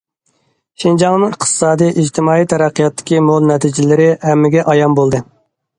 شىنجاڭنىڭ 0.83 1.35
ئىقتىسادىي، 1.35 1.91
ئىجتىمائىي 2.03 2.49
تەرەققىياتتىكى 2.55 3.21
مول 3.29 3.47
نەتىجىلىرى 3.53 4.11
ھەممىگە 4.29 4.71
ئايان 4.75 5.01
بولدى. 5.03 5.25